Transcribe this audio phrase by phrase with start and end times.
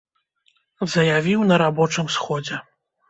[0.95, 2.63] Заявіў на рабочым сходзе.